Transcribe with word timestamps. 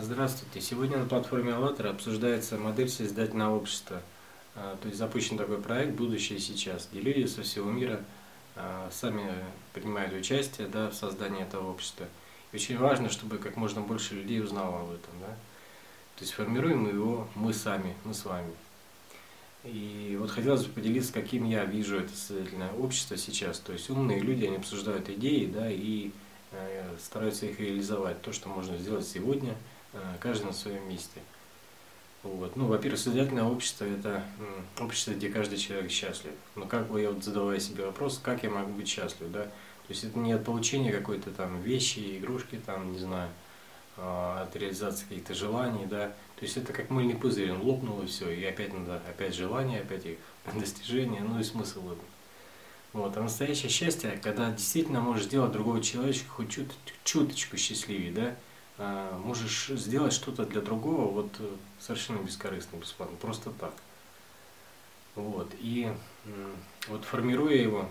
Здравствуйте. 0.00 0.60
Сегодня 0.60 0.98
на 0.98 1.06
платформе 1.06 1.52
«АЛЛАТРА» 1.54 1.90
обсуждается 1.90 2.56
модель 2.56 2.88
созидательного 2.88 3.56
общества. 3.56 4.00
А, 4.54 4.78
то 4.80 4.86
есть 4.86 4.96
запущен 4.96 5.36
такой 5.36 5.60
проект 5.60 5.96
«Будущее 5.96 6.38
сейчас», 6.38 6.88
где 6.92 7.00
люди 7.00 7.26
со 7.26 7.42
всего 7.42 7.68
мира 7.68 8.04
а, 8.54 8.88
сами 8.92 9.28
принимают 9.72 10.14
участие 10.14 10.68
да, 10.68 10.90
в 10.90 10.94
создании 10.94 11.42
этого 11.42 11.72
общества. 11.72 12.06
И 12.52 12.56
очень 12.56 12.78
важно, 12.78 13.10
чтобы 13.10 13.38
как 13.38 13.56
можно 13.56 13.80
больше 13.80 14.14
людей 14.14 14.40
узнало 14.40 14.82
об 14.82 14.90
этом. 14.90 15.10
Да? 15.20 15.34
То 16.14 16.20
есть 16.20 16.32
формируем 16.32 16.88
его 16.88 17.26
мы 17.34 17.52
сами, 17.52 17.96
мы 18.04 18.14
с 18.14 18.24
вами. 18.24 18.52
И 19.64 20.16
вот 20.20 20.30
хотелось 20.30 20.64
бы 20.64 20.74
поделиться, 20.74 21.12
каким 21.12 21.44
я 21.44 21.64
вижу 21.64 21.98
это 21.98 22.14
созидательное 22.14 22.70
общество 22.74 23.16
сейчас. 23.16 23.58
То 23.58 23.72
есть 23.72 23.90
умные 23.90 24.20
люди, 24.20 24.44
они 24.44 24.58
обсуждают 24.58 25.10
идеи 25.10 25.46
да, 25.52 25.68
и 25.68 26.12
э, 26.52 26.94
стараются 27.02 27.46
их 27.46 27.58
реализовать. 27.58 28.22
То, 28.22 28.32
что 28.32 28.48
можно 28.48 28.78
сделать 28.78 29.04
сегодня– 29.04 29.56
каждый 30.20 30.46
на 30.46 30.52
своем 30.52 30.88
месте. 30.88 31.20
Вот. 32.22 32.56
Ну, 32.56 32.66
во-первых, 32.66 33.00
созидательное 33.00 33.44
общество– 33.44 33.84
это 33.84 34.24
общество, 34.80 35.12
где 35.12 35.28
каждый 35.28 35.56
человек 35.58 35.90
счастлив. 35.90 36.32
Но 36.56 36.66
как 36.66 36.88
бы 36.88 37.00
я 37.00 37.10
вот 37.10 37.22
задавая 37.22 37.60
себе 37.60 37.86
вопрос, 37.86 38.20
как 38.22 38.42
я 38.42 38.50
могу 38.50 38.72
быть 38.72 38.88
счастлив, 38.88 39.30
да? 39.30 39.44
То 39.44 39.94
есть 39.94 40.04
это 40.04 40.18
не 40.18 40.32
от 40.32 40.44
получения 40.44 40.92
какой-то 40.92 41.30
там 41.30 41.62
вещи, 41.62 42.18
игрушки, 42.18 42.60
там, 42.66 42.92
не 42.92 42.98
знаю, 42.98 43.30
а, 43.96 44.42
от 44.42 44.54
реализации 44.56 45.06
каких-то 45.08 45.34
желаний, 45.34 45.86
да. 45.86 46.08
То 46.36 46.44
есть 46.44 46.56
это 46.56 46.72
как 46.72 46.90
мыльный 46.90 47.14
пузырь, 47.14 47.52
он 47.52 47.62
лопнул 47.62 48.02
и 48.02 48.06
все, 48.06 48.30
и 48.30 48.44
опять 48.44 48.74
надо, 48.74 49.00
опять 49.08 49.34
желания, 49.34 49.80
опять 49.80 50.04
их 50.04 50.18
достижения, 50.54 51.20
ну 51.20 51.38
и 51.38 51.44
смысл 51.44 51.80
в 51.80 51.92
этом. 51.92 52.04
Вот. 52.92 53.16
А 53.16 53.22
настоящее 53.22 53.70
счастье, 53.70 54.18
когда 54.22 54.50
действительно 54.50 55.00
можешь 55.00 55.24
сделать 55.24 55.52
другого 55.52 55.82
человека 55.82 56.18
хоть 56.28 56.50
чут 56.50 56.68
чуточку 57.04 57.56
счастливее, 57.56 58.12
да, 58.12 58.36
можешь 58.78 59.68
сделать 59.68 60.12
что-то 60.12 60.44
для 60.44 60.60
другого 60.60 61.10
вот 61.10 61.30
э, 61.40 61.48
совершенно 61.80 62.18
бескорыстно, 62.18 62.76
бесплатно, 62.76 63.16
просто 63.16 63.50
так. 63.50 63.72
Вот. 65.14 65.52
И 65.58 65.92
вот 66.86 67.04
формируя 67.04 67.56
его, 67.56 67.86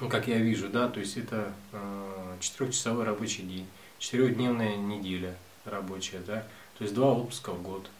ну, 0.00 0.08
как 0.08 0.28
я 0.28 0.38
вижу, 0.38 0.68
да, 0.68 0.88
то 0.88 1.00
есть 1.00 1.16
это 1.16 1.52
э, 1.72 2.36
четырехчасовой 2.38 3.04
рабочий 3.04 3.42
день, 3.42 3.66
четырехдневная 3.98 4.76
неделя 4.76 5.36
рабочая, 5.64 6.20
да, 6.20 6.46
то 6.78 6.84
есть 6.84 6.94
два 6.94 7.12
отпуска 7.12 7.50
в 7.50 7.60
год, 7.62 7.90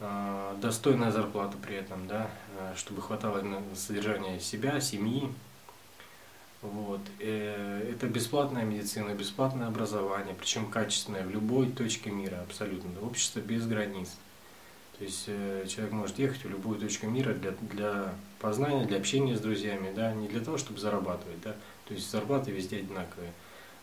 э, 0.00 0.56
достойная 0.60 1.10
зарплата 1.10 1.56
при 1.56 1.76
этом, 1.76 2.06
да, 2.06 2.30
чтобы 2.76 3.00
хватало 3.00 3.40
на 3.40 3.62
содержание 3.74 4.38
себя, 4.38 4.80
семьи, 4.80 5.32
вот. 6.60 7.00
Это 7.96 8.08
бесплатная 8.08 8.62
медицина, 8.62 9.14
бесплатное 9.14 9.68
образование, 9.68 10.34
причем 10.38 10.70
качественное 10.70 11.24
в 11.24 11.30
любой 11.30 11.72
точке 11.72 12.10
мира 12.10 12.42
абсолютно. 12.46 12.90
Общество 13.00 13.40
без 13.40 13.66
границ. 13.66 14.10
То 14.98 15.04
есть 15.04 15.24
э, 15.28 15.64
человек 15.66 15.94
может 15.94 16.18
ехать 16.18 16.44
в 16.44 16.50
любую 16.50 16.78
точку 16.78 17.06
мира 17.06 17.32
для, 17.32 17.52
для 17.52 18.14
познания, 18.38 18.84
для 18.84 18.98
общения 18.98 19.34
с 19.34 19.40
друзьями, 19.40 19.94
да, 19.96 20.12
не 20.12 20.28
для 20.28 20.40
того, 20.40 20.58
чтобы 20.58 20.78
зарабатывать, 20.78 21.40
да. 21.42 21.56
То 21.86 21.94
есть 21.94 22.10
зарплаты 22.10 22.50
везде 22.50 22.80
одинаковые. 22.80 23.32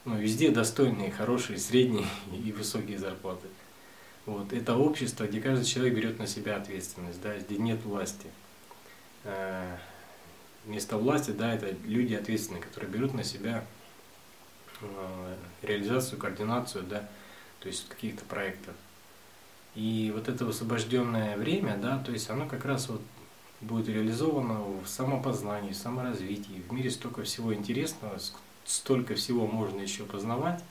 Но 0.05 0.15
везде 0.15 0.51
достойные, 0.51 1.09
хорошие, 1.09 1.57
средние 1.57 2.05
и 2.45 2.51
высокие 2.51 2.99
зарплаты. 2.99 3.47
Вот. 4.27 4.53
Это 4.53 4.75
общество, 4.75 5.23
где 5.23 5.41
каждый 5.41 5.65
человек 5.65 5.95
берет 5.95 6.19
на 6.19 6.27
себя 6.27 6.57
ответственность, 6.57 7.19
да, 7.19 7.35
где 7.35 7.57
нет 7.57 7.83
власти. 7.83 8.27
Э, 9.23 9.75
место 10.65 10.99
власти, 10.99 11.31
да, 11.31 11.55
это 11.55 11.75
люди 11.83 12.13
ответственные, 12.13 12.61
которые 12.61 12.91
берут 12.91 13.15
на 13.15 13.23
себя 13.23 13.65
реализацию, 15.61 16.19
координацию, 16.19 16.83
да, 16.83 17.07
то 17.59 17.67
есть 17.67 17.87
каких-то 17.87 18.25
проектов. 18.25 18.75
И 19.75 20.11
вот 20.13 20.29
это 20.29 20.45
высвобожденное 20.45 21.37
время, 21.37 21.77
да, 21.77 21.97
то 21.99 22.11
есть 22.11 22.29
оно 22.29 22.47
как 22.47 22.65
раз 22.65 22.89
вот 22.89 23.01
будет 23.61 23.87
реализовано 23.87 24.61
в 24.61 24.87
самопознании, 24.87 25.71
в 25.71 25.77
саморазвитии. 25.77 26.63
В 26.67 26.73
мире 26.73 26.91
столько 26.91 27.23
всего 27.23 27.53
интересного, 27.53 28.19
столько 28.65 29.15
всего 29.15 29.47
можно 29.47 29.81
еще 29.81 30.03
познавать. 30.03 30.63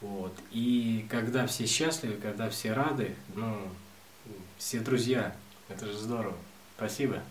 Вот. 0.00 0.32
И 0.50 1.06
когда 1.10 1.46
все 1.46 1.66
счастливы, 1.66 2.14
когда 2.14 2.48
все 2.48 2.72
рады, 2.72 3.14
ну, 3.34 3.58
все 4.56 4.80
друзья, 4.80 5.36
это 5.68 5.86
же 5.86 5.98
здорово. 5.98 6.36
Спасибо. 6.76 7.22